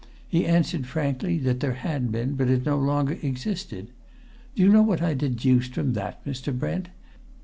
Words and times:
He 0.27 0.47
answered 0.47 0.87
frankly 0.87 1.37
that 1.37 1.59
there 1.59 1.75
had 1.75 2.11
been 2.11 2.33
but 2.33 2.49
it 2.49 2.65
no 2.65 2.75
longer 2.79 3.19
existed! 3.21 3.89
Do 4.55 4.63
you 4.63 4.69
know 4.69 4.81
what 4.81 5.03
I 5.03 5.13
deduced 5.13 5.75
from 5.75 5.93
that, 5.93 6.25
Mr. 6.25 6.51
Brent? 6.57 6.89